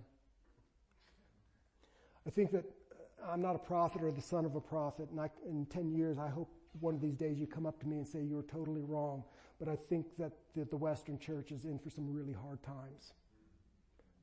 [2.27, 5.21] I think that uh, I'm not a prophet or the son of a prophet, and
[5.21, 6.49] I, in 10 years, I hope
[6.81, 9.25] one of these days you come up to me and say you're totally wrong.
[9.59, 13.15] But I think that the, the Western church is in for some really hard times.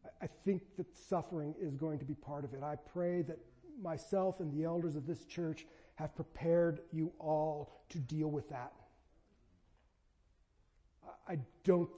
[0.06, 2.62] I, I think that suffering is going to be part of it.
[2.64, 3.40] I pray that
[3.82, 8.74] myself and the elders of this church have prepared you all to deal with that.
[11.28, 11.90] I don't,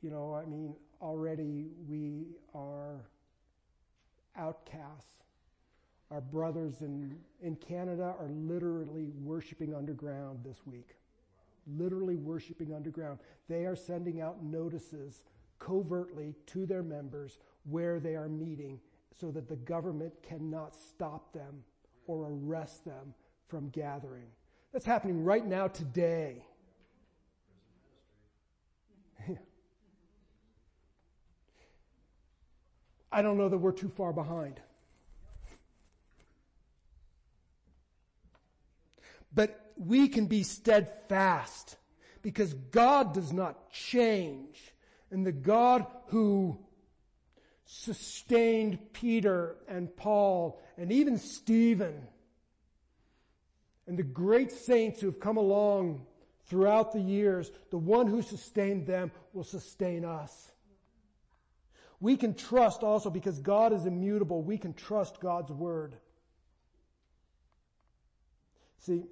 [0.00, 3.04] you know, I mean, already we are
[4.36, 5.04] outcasts.
[6.10, 10.96] Our brothers in, in Canada are literally worshiping underground this week.
[11.66, 13.18] Literally worshiping underground.
[13.48, 15.24] They are sending out notices
[15.58, 18.80] covertly to their members where they are meeting
[19.14, 21.64] so that the government cannot stop them
[22.06, 23.14] or arrest them
[23.48, 24.26] from gathering.
[24.72, 26.44] That's happening right now today.
[33.12, 34.60] I don't know that we're too far behind.
[39.34, 41.76] But we can be steadfast
[42.22, 44.74] because God does not change.
[45.10, 46.58] And the God who
[47.70, 52.08] sustained Peter and Paul and even Stephen
[53.86, 56.06] and the great saints who have come along
[56.46, 60.50] throughout the years, the one who sustained them will sustain us.
[62.00, 64.42] We can trust also because God is immutable.
[64.42, 65.94] We can trust God's word.
[68.78, 69.02] See,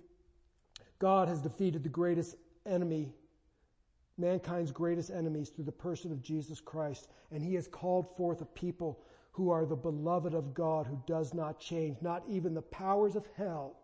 [0.99, 3.13] God has defeated the greatest enemy
[4.19, 7.09] mankind's greatest enemies through the person of Jesus Christ.
[7.31, 9.01] And he has called forth a people
[9.33, 11.99] who are the beloved of God who does not change.
[12.01, 13.77] Not even the powers of hell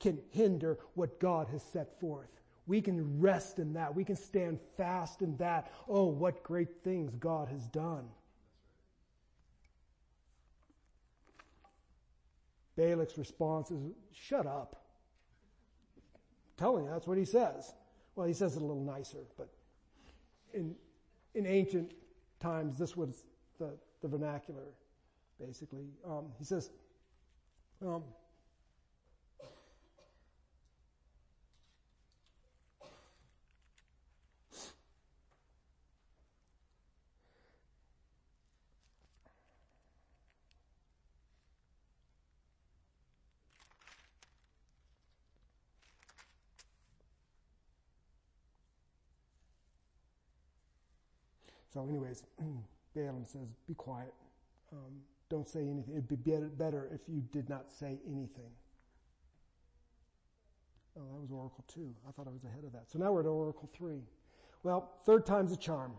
[0.00, 2.28] can hinder what God has set forth.
[2.66, 3.94] We can rest in that.
[3.94, 5.70] We can stand fast in that.
[5.88, 8.08] Oh, what great things God has done.
[12.76, 13.80] Balak's response is,
[14.12, 14.82] shut up.
[15.96, 16.02] I'm
[16.58, 17.72] telling you, that's what he says.
[18.16, 19.48] Well, he says it a little nicer, but
[20.56, 20.74] in,
[21.34, 21.92] in ancient
[22.40, 23.24] times, this was
[23.58, 23.70] the,
[24.02, 24.64] the vernacular,
[25.38, 25.86] basically.
[26.04, 26.70] Um, he says,
[27.86, 28.02] um,
[51.76, 52.22] So, anyways,
[52.94, 54.14] Balaam says, Be quiet.
[54.72, 55.92] um, don't say anything.
[55.92, 58.50] It'd be better if you did not say anything.
[60.98, 61.94] Oh, that was Oracle 2.
[62.08, 62.90] I thought I was ahead of that.
[62.90, 63.96] So now we're at Oracle 3.
[64.62, 65.92] Well, third time's a charm.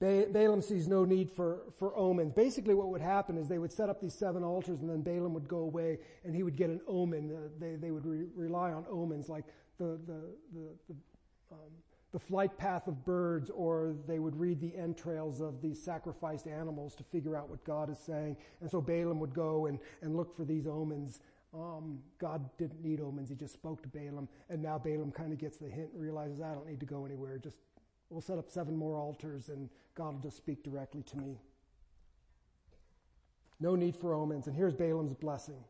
[0.00, 2.32] Ba- Balaam sees no need for, for omens.
[2.32, 5.34] Basically what would happen is they would set up these seven altars and then Balaam
[5.34, 7.30] would go away and he would get an omen.
[7.36, 9.44] Uh, they, they would re- rely on omens like
[9.76, 10.22] the, the,
[10.54, 10.94] the, the,
[11.52, 11.58] um,
[12.12, 16.94] the flight path of birds or they would read the entrails of these sacrificed animals
[16.94, 18.36] to figure out what God is saying.
[18.60, 21.20] And so Balaam would go and, and look for these omens.
[21.52, 23.28] Um, God didn't need omens.
[23.28, 24.28] He just spoke to Balaam.
[24.48, 27.04] And now Balaam kind of gets the hint and realizes, I don't need to go
[27.04, 27.38] anywhere.
[27.38, 27.58] Just
[28.10, 31.38] We'll set up seven more altars and God will just speak directly to me.
[33.60, 34.46] No need for omens.
[34.46, 35.62] And here's Balaam's blessing.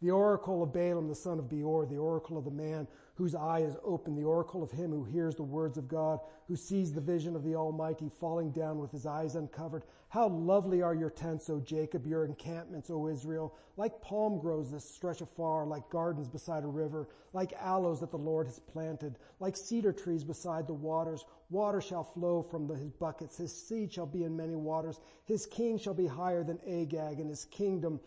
[0.00, 2.86] The oracle of Balaam, the son of Beor, the oracle of the man
[3.16, 6.54] whose eye is open, the oracle of him who hears the words of God, who
[6.54, 9.82] sees the vision of the Almighty falling down with his eyes uncovered.
[10.08, 14.82] How lovely are your tents, O Jacob, your encampments, O Israel, like palm groves that
[14.82, 19.56] stretch afar, like gardens beside a river, like aloes that the Lord has planted, like
[19.56, 21.24] cedar trees beside the waters.
[21.50, 23.36] Water shall flow from the, his buckets.
[23.36, 25.00] His seed shall be in many waters.
[25.24, 27.98] His king shall be higher than Agag, and his kingdom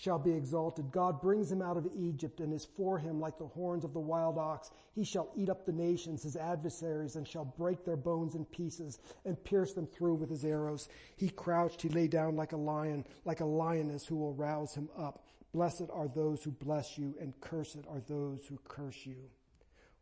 [0.00, 0.90] shall be exalted.
[0.90, 4.00] God brings him out of Egypt and is for him like the horns of the
[4.00, 4.70] wild ox.
[4.94, 8.98] He shall eat up the nations, his adversaries, and shall break their bones in pieces
[9.26, 10.88] and pierce them through with his arrows.
[11.16, 14.88] He crouched, he lay down like a lion, like a lioness who will rouse him
[14.96, 15.26] up.
[15.52, 19.28] Blessed are those who bless you and cursed are those who curse you.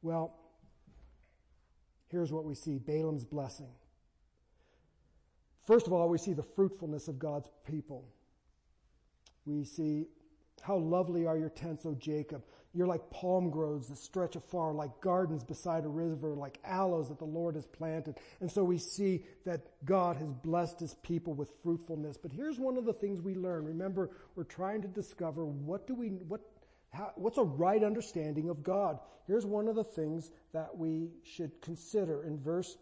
[0.00, 0.32] Well,
[2.06, 2.78] here's what we see.
[2.78, 3.72] Balaam's blessing.
[5.66, 8.04] First of all, we see the fruitfulness of God's people
[9.48, 10.06] we see
[10.62, 12.42] how lovely are your tents, O Jacob.
[12.74, 17.18] You're like palm groves that stretch afar, like gardens beside a river, like aloes that
[17.18, 18.16] the Lord has planted.
[18.40, 22.18] And so we see that God has blessed his people with fruitfulness.
[22.18, 23.64] But here's one of the things we learn.
[23.64, 26.40] Remember, we're trying to discover what do we, what,
[26.92, 28.98] how, what's a right understanding of God?
[29.26, 32.22] Here's one of the things that we should consider.
[32.24, 32.76] In verse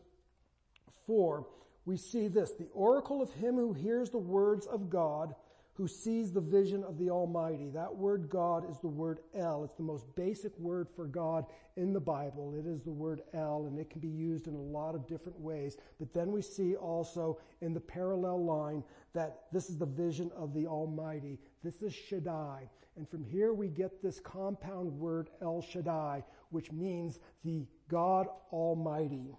[1.06, 1.46] 4,
[1.84, 5.34] we see this, the oracle of him who hears the words of God
[5.76, 7.68] who sees the vision of the Almighty.
[7.68, 9.62] That word God is the word El.
[9.62, 11.44] It's the most basic word for God
[11.76, 12.54] in the Bible.
[12.54, 15.38] It is the word El, and it can be used in a lot of different
[15.38, 15.76] ways.
[15.98, 20.54] But then we see also in the parallel line that this is the vision of
[20.54, 21.38] the Almighty.
[21.62, 22.70] This is Shaddai.
[22.96, 29.36] And from here we get this compound word El Shaddai, which means the God Almighty.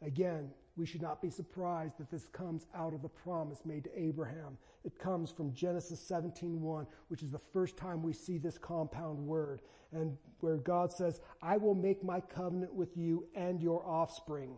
[0.00, 4.00] Again, we should not be surprised that this comes out of the promise made to
[4.00, 4.56] Abraham.
[4.82, 9.60] It comes from Genesis 17:1, which is the first time we see this compound word,
[9.92, 14.56] and where God says, "I will make my covenant with you and your offspring."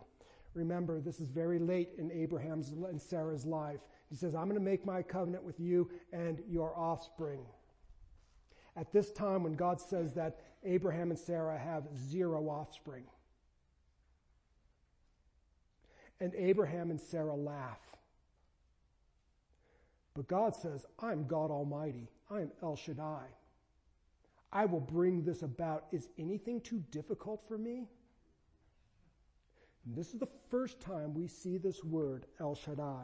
[0.53, 3.81] Remember, this is very late in Abraham's and Sarah's life.
[4.09, 7.45] He says, "I'm going to make my covenant with you and your offspring."
[8.77, 13.09] At this time when God says that, Abraham and Sarah have zero offspring.
[16.23, 17.81] And Abraham and Sarah laugh.
[20.13, 22.07] But God says, I'm God Almighty.
[22.31, 23.25] I'm El Shaddai.
[24.53, 25.87] I will bring this about.
[25.91, 27.89] Is anything too difficult for me?
[29.85, 33.03] And this is the first time we see this word, El Shaddai.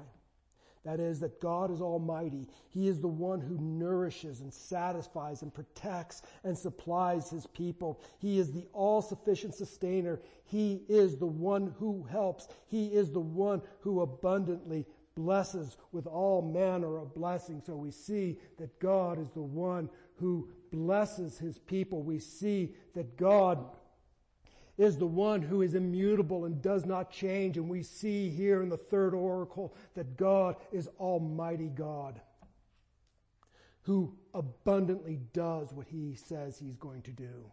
[0.86, 2.48] That is, that God is almighty.
[2.70, 8.02] He is the one who nourishes and satisfies and protects and supplies his people.
[8.20, 10.22] He is the all-sufficient sustainer.
[10.46, 12.48] He is the one who helps.
[12.68, 17.62] He is the one who abundantly blesses with all manner of blessing.
[17.66, 22.04] So we see that God is the one who blesses his people.
[22.04, 23.66] We see that God
[24.80, 27.58] is the one who is immutable and does not change.
[27.58, 32.20] And we see here in the third oracle that God is Almighty God
[33.90, 37.52] who abundantly does what he says he's going to do.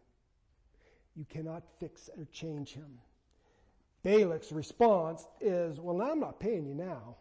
[1.14, 2.99] You cannot fix or change him.
[4.05, 7.16] Balak's response is, well, now I'm not paying you now.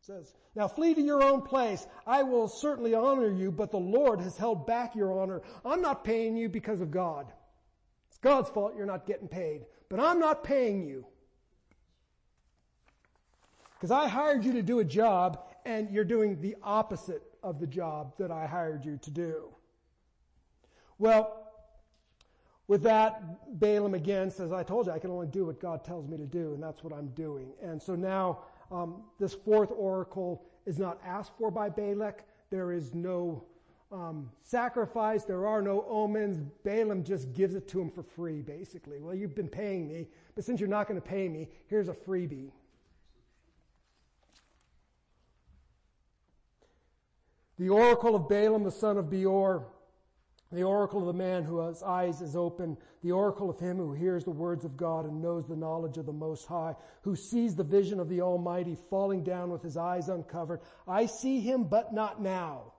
[0.00, 1.86] It says, now flee to your own place.
[2.06, 5.42] I will certainly honor you, but the Lord has held back your honor.
[5.64, 7.30] I'm not paying you because of God.
[8.22, 9.66] God's fault you're not getting paid.
[9.88, 11.04] But I'm not paying you.
[13.74, 17.66] Because I hired you to do a job and you're doing the opposite of the
[17.66, 19.48] job that I hired you to do.
[20.98, 21.42] Well,
[22.68, 26.06] with that, Balaam again says, I told you I can only do what God tells
[26.08, 27.50] me to do, and that's what I'm doing.
[27.60, 28.38] And so now,
[28.70, 32.24] um, this fourth oracle is not asked for by Balak.
[32.50, 33.44] There is no
[33.92, 35.24] um, sacrifice.
[35.24, 36.38] There are no omens.
[36.64, 39.00] Balaam just gives it to him for free, basically.
[39.00, 41.92] Well, you've been paying me, but since you're not going to pay me, here's a
[41.92, 42.50] freebie.
[47.58, 49.66] The oracle of Balaam, the son of Beor,
[50.50, 54.24] the oracle of the man whose eyes is open, the oracle of him who hears
[54.24, 57.64] the words of God and knows the knowledge of the Most High, who sees the
[57.64, 60.60] vision of the Almighty falling down with his eyes uncovered.
[60.88, 62.72] I see him, but not now.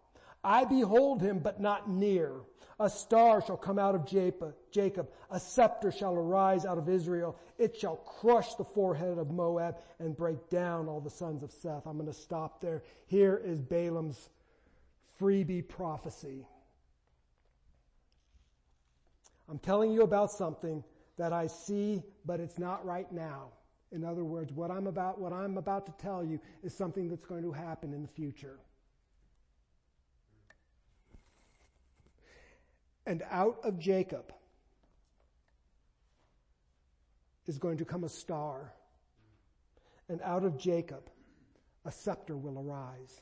[0.43, 2.41] I behold him, but not near.
[2.79, 5.09] A star shall come out of Jacob.
[5.29, 7.37] A scepter shall arise out of Israel.
[7.57, 11.85] It shall crush the forehead of Moab and break down all the sons of Seth.
[11.85, 12.83] I'm going to stop there.
[13.05, 14.29] Here is Balaam's
[15.21, 16.45] freebie prophecy.
[19.47, 20.83] I'm telling you about something
[21.17, 23.49] that I see, but it's not right now.
[23.91, 27.25] In other words, what I'm about, what I'm about to tell you is something that's
[27.25, 28.57] going to happen in the future.
[33.05, 34.31] And out of Jacob
[37.47, 38.73] is going to come a star.
[40.09, 41.09] And out of Jacob,
[41.85, 43.21] a scepter will arise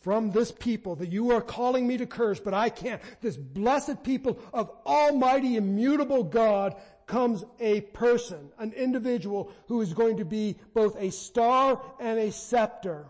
[0.00, 3.02] from this people that you are calling me to curse, but I can't.
[3.20, 6.76] This blessed people of almighty immutable God
[7.06, 12.30] comes a person, an individual who is going to be both a star and a
[12.30, 13.06] scepter.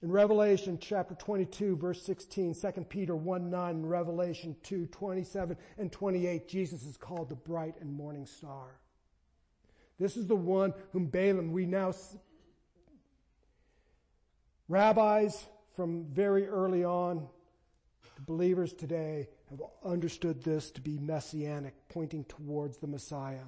[0.00, 5.90] In Revelation chapter 22 verse 16, 2 Peter 1 9, and Revelation 2, 27 and
[5.90, 8.78] 28, Jesus is called the bright and morning star.
[9.98, 11.92] This is the one whom Balaam we now
[14.68, 17.26] Rabbis from very early on
[18.16, 23.44] to believers today have understood this to be messianic, pointing towards the Messiah.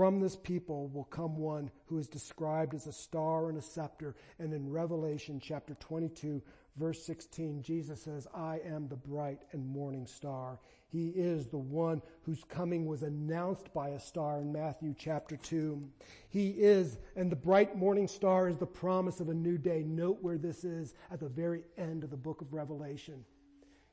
[0.00, 4.16] From this people will come one who is described as a star and a scepter.
[4.38, 6.40] And in Revelation chapter 22
[6.78, 10.58] verse 16, Jesus says, I am the bright and morning star.
[10.88, 15.86] He is the one whose coming was announced by a star in Matthew chapter 2.
[16.30, 19.84] He is, and the bright morning star is the promise of a new day.
[19.86, 23.22] Note where this is at the very end of the book of Revelation.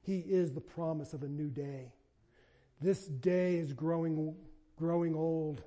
[0.04, 1.92] He is the promise of a new day.
[2.80, 4.34] This day is growing,
[4.78, 5.64] growing old.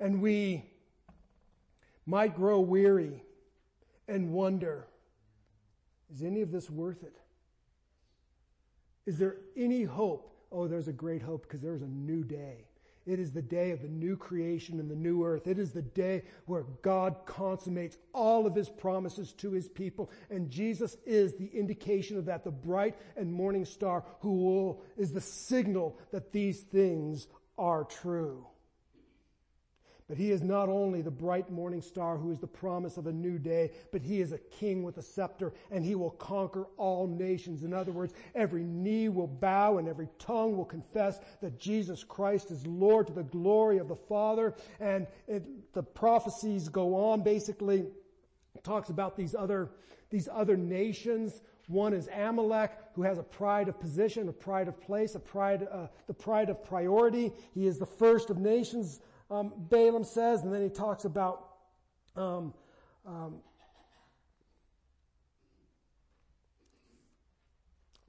[0.00, 0.64] And we
[2.06, 3.22] might grow weary
[4.08, 4.86] and wonder,
[6.12, 7.16] is any of this worth it?
[9.06, 10.30] Is there any hope?
[10.52, 12.66] Oh, there's a great hope because there's a new day.
[13.06, 15.46] It is the day of the new creation and the new earth.
[15.46, 20.10] It is the day where God consummates all of his promises to his people.
[20.30, 25.12] And Jesus is the indication of that, the bright and morning star who will, is
[25.12, 27.26] the signal that these things
[27.58, 28.46] are true.
[30.06, 33.12] But he is not only the bright morning star who is the promise of a
[33.12, 37.06] new day, but he is a king with a scepter and he will conquer all
[37.06, 37.64] nations.
[37.64, 42.50] In other words, every knee will bow and every tongue will confess that Jesus Christ
[42.50, 44.54] is Lord to the glory of the Father.
[44.78, 47.86] And it, the prophecies go on basically
[48.62, 49.70] talks about these other,
[50.10, 51.40] these other nations.
[51.66, 55.66] One is Amalek, who has a pride of position, a pride of place, a pride,
[55.70, 57.32] uh, the pride of priority.
[57.54, 59.00] He is the first of nations
[59.30, 61.48] um, Balaam says, and then he talks about
[62.16, 62.54] um,
[63.06, 63.36] um,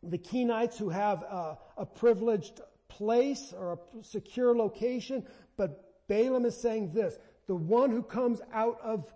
[0.03, 5.25] the Kenites who have a, a privileged place or a secure location,
[5.57, 9.11] but Balaam is saying this, the one who comes out of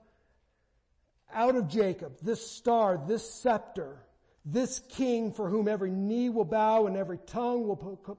[1.32, 4.04] out of Jacob, this star, this scepter,
[4.46, 8.18] this king for whom every knee will bow and every tongue will,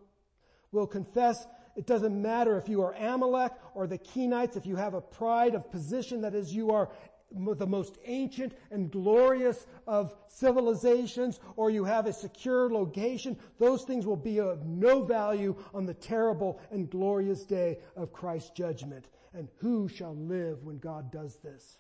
[0.71, 1.45] will confess
[1.77, 5.55] it doesn't matter if you are Amalek or the Kenites, if you have a pride
[5.55, 6.91] of position that is you are
[7.33, 14.05] the most ancient and glorious of civilizations, or you have a secure location, those things
[14.05, 19.09] will be of no value on the terrible and glorious day of Christ's judgment.
[19.33, 21.79] And who shall live when God does this?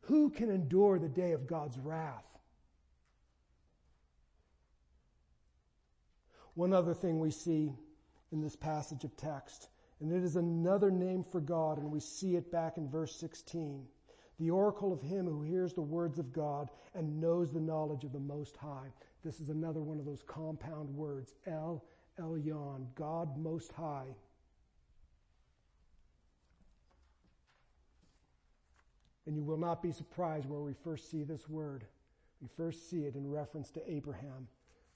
[0.00, 2.24] Who can endure the day of God's wrath?
[6.54, 7.74] One other thing we see
[8.32, 9.68] in this passage of text.
[10.00, 13.84] And it is another name for God, and we see it back in verse 16.
[14.38, 18.12] The oracle of him who hears the words of God and knows the knowledge of
[18.12, 18.92] the Most High.
[19.24, 21.34] This is another one of those compound words.
[21.46, 21.82] El
[22.20, 24.14] Elyon, God Most High.
[29.26, 31.84] And you will not be surprised where we first see this word.
[32.40, 34.46] We first see it in reference to Abraham,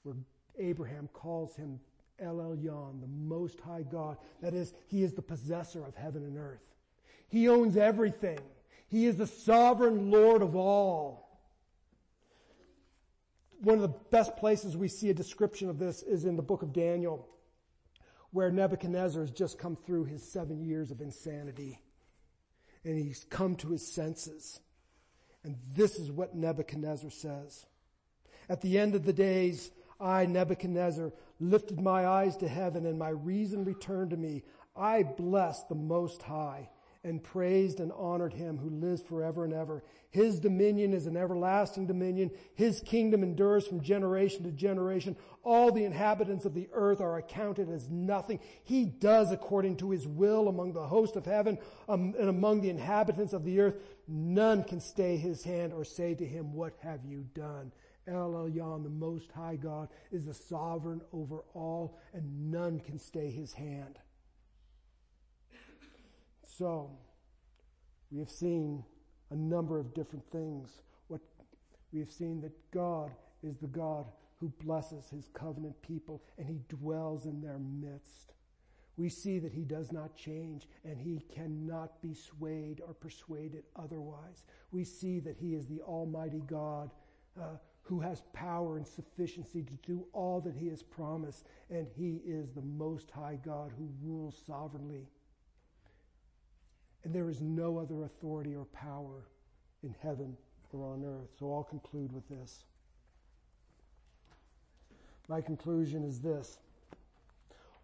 [0.02, 0.14] where
[0.58, 1.80] Abraham calls him
[2.20, 4.16] El Elyon, the Most High God.
[4.40, 6.62] That is, He is the possessor of heaven and earth.
[7.28, 8.40] He owns everything.
[8.88, 11.40] He is the sovereign Lord of all.
[13.62, 16.62] One of the best places we see a description of this is in the book
[16.62, 17.28] of Daniel,
[18.32, 21.80] where Nebuchadnezzar has just come through his seven years of insanity.
[22.84, 24.60] And he's come to his senses.
[25.44, 27.66] And this is what Nebuchadnezzar says.
[28.48, 33.08] At the end of the days, I, Nebuchadnezzar, lifted my eyes to heaven and my
[33.08, 34.42] reason returned to me.
[34.76, 36.68] I blessed the Most High
[37.02, 39.82] and praised and honored him who lives forever and ever.
[40.10, 42.30] His dominion is an everlasting dominion.
[42.54, 45.16] His kingdom endures from generation to generation.
[45.42, 48.38] All the inhabitants of the earth are accounted as nothing.
[48.64, 52.70] He does according to his will among the host of heaven um, and among the
[52.70, 53.76] inhabitants of the earth.
[54.06, 57.72] None can stay his hand or say to him, what have you done?
[58.06, 63.30] El Elyon, the most high God, is the sovereign over all and none can stay
[63.30, 63.98] his hand.
[66.42, 66.90] So,
[68.10, 68.84] we have seen
[69.30, 70.82] a number of different things.
[71.08, 71.20] What
[71.92, 74.06] we have seen that God is the God
[74.40, 78.32] who blesses his covenant people and he dwells in their midst.
[78.96, 84.44] We see that he does not change and he cannot be swayed or persuaded otherwise.
[84.72, 86.90] We see that he is the Almighty God
[87.40, 92.20] uh, who has power and sufficiency to do all that he has promised, and he
[92.24, 95.08] is the Most High God who rules sovereignly.
[97.04, 99.26] And there is no other authority or power
[99.82, 100.36] in heaven
[100.72, 101.30] or on earth.
[101.38, 102.64] So I'll conclude with this.
[105.28, 106.58] My conclusion is this.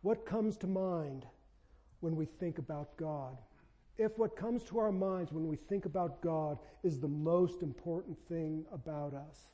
[0.02, 1.26] What comes to mind
[2.00, 3.38] when we think about God?
[3.98, 8.18] If what comes to our minds when we think about God is the most important
[8.28, 9.46] thing about us,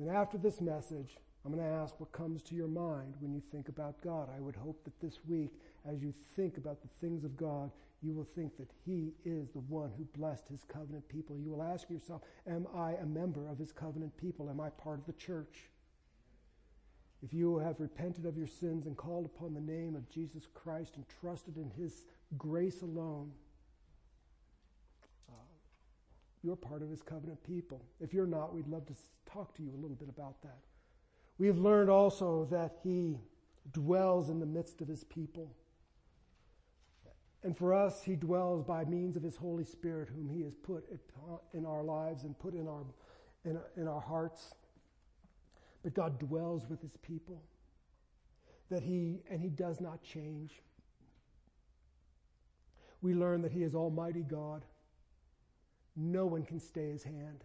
[0.00, 3.42] then after this message, I'm going to ask what comes to your mind when you
[3.52, 4.28] think about God.
[4.34, 5.50] I would hope that this week,
[5.90, 7.70] as you think about the things of God,
[8.02, 11.38] you will think that He is the one who blessed His covenant people.
[11.38, 14.48] You will ask yourself, Am I a member of His covenant people?
[14.50, 15.68] Am I part of the church?
[17.22, 20.96] If you have repented of your sins and called upon the name of Jesus Christ
[20.96, 22.04] and trusted in His
[22.38, 23.30] grace alone,
[26.42, 27.82] you're part of His covenant people.
[28.00, 28.94] If you're not, we'd love to
[29.30, 30.58] talk to you a little bit about that.
[31.38, 33.18] We have learned also that He
[33.72, 35.54] dwells in the midst of His people.
[37.42, 40.84] And for us, He dwells by means of His Holy Spirit, whom He has put
[40.90, 42.84] uh, in our lives and put in our,
[43.44, 44.54] in, in our hearts.
[45.82, 47.42] But God dwells with His people.
[48.70, 50.62] That He, and He does not change.
[53.02, 54.64] We learn that He is Almighty God.
[56.02, 57.44] No one can stay His hand.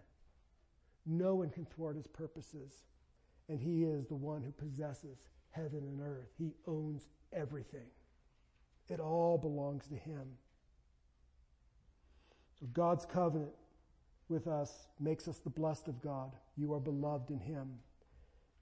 [1.06, 2.86] No one can thwart His purposes
[3.50, 5.18] and he is the one who possesses
[5.52, 6.30] heaven and earth.
[6.38, 7.88] He owns everything.
[8.90, 10.24] It all belongs to him.
[12.60, 13.52] So God's covenant
[14.30, 16.32] with us makes us the blessed of God.
[16.56, 17.70] You are beloved in him.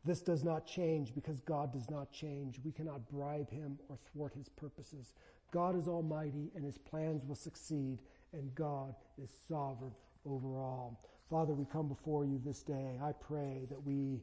[0.05, 2.59] This does not change because God does not change.
[2.63, 5.13] We cannot bribe him or thwart his purposes.
[5.51, 8.01] God is almighty and his plans will succeed,
[8.33, 9.93] and God is sovereign
[10.25, 10.99] over all.
[11.29, 12.99] Father, we come before you this day.
[13.01, 14.21] I pray that we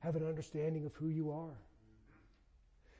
[0.00, 1.58] have an understanding of who you are.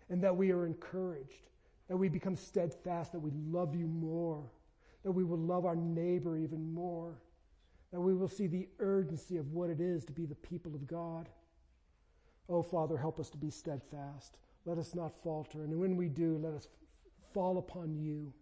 [0.08, 1.48] And that we are encouraged,
[1.88, 4.50] that we become steadfast, that we love you more,
[5.04, 7.20] that we will love our neighbor even more,
[7.92, 10.86] that we will see the urgency of what it is to be the people of
[10.86, 11.28] God.
[12.48, 14.36] Oh, Father, help us to be steadfast.
[14.64, 15.64] Let us not falter.
[15.64, 16.68] And when we do, let us
[17.32, 18.32] fall upon you.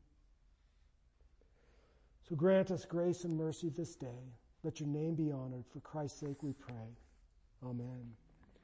[2.28, 4.32] So grant us grace and mercy this day.
[4.62, 5.64] Let your name be honored.
[5.70, 6.96] For Christ's sake we pray.
[7.62, 8.12] Amen.